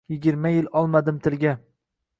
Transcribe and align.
Yigirma 0.13 0.51
yil 0.53 0.71
olmadim 0.81 1.19
tilga 1.29 1.57